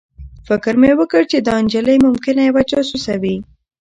فکر 0.47 0.73
مې 0.81 0.91
وکړ 0.99 1.21
چې 1.31 1.37
دا 1.47 1.55
نجلۍ 1.63 1.97
ممکنه 2.07 2.41
یوه 2.49 2.61
جاسوسه 2.71 3.13
وي 3.21 3.35